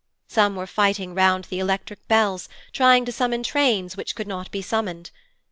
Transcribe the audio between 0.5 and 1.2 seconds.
were fighting